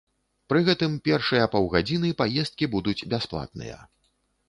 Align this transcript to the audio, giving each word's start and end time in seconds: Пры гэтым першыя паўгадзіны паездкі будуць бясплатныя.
Пры 0.51 0.61
гэтым 0.69 0.95
першыя 1.09 1.45
паўгадзіны 1.53 2.09
паездкі 2.25 2.73
будуць 2.75 2.99
бясплатныя. 3.15 3.83